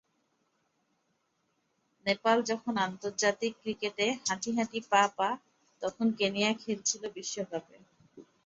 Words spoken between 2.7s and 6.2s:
আন্তর্জাতিক ক্রিকেটে হাঁটি হাঁটি পা-পা, তখন